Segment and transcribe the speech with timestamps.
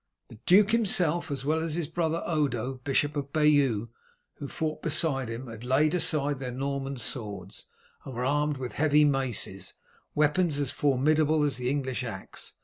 [0.29, 3.89] The duke himself, as well as his brother Odo, Bishop of Bayeau,
[4.37, 7.67] who fought beside him, had laid aside their Norman swords,
[8.03, 9.75] and were armed with heavy maces,
[10.15, 12.55] weapons as formidable as the English axe.